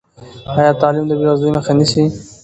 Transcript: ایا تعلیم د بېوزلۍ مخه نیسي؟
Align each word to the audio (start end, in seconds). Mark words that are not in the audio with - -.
ایا 0.57 0.71
تعلیم 0.81 1.05
د 1.07 1.11
بېوزلۍ 1.19 1.51
مخه 1.57 1.73
نیسي؟ 1.77 2.03